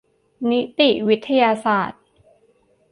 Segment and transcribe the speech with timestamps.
[0.49, 2.01] นิติวิทยาศาสตร์